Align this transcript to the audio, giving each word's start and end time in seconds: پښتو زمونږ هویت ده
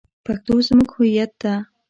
پښتو 0.25 0.53
زمونږ 0.67 0.89
هویت 0.95 1.31
ده 1.41 1.53